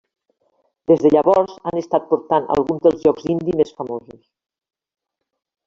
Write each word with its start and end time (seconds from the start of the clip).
Des 0.91 1.03
de 1.03 1.11
llavors, 1.15 1.53
han 1.71 1.77
estat 1.81 2.09
portant 2.15 2.49
alguns 2.57 2.83
dels 2.87 3.05
jocs 3.05 3.29
indie 3.37 3.59
més 3.61 3.77
famosos. 3.83 4.21